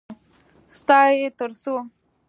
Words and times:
_ستا 0.75 0.97
يې 1.19 1.29
تر 1.37 1.49
څو؟ 1.61 1.75